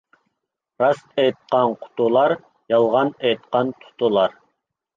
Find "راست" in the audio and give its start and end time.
0.83-1.11